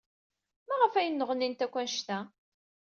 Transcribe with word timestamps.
Maɣef 0.67 0.93
ay 0.95 1.09
nneɣnint 1.09 1.65
akk 1.65 1.75
anect-a? 1.81 2.19